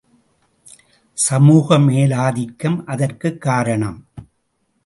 சமூக 1.13 1.77
மேலாதிக்கம் 1.77 2.83
அதற்குக் 2.85 3.41
காரணம். 3.41 4.05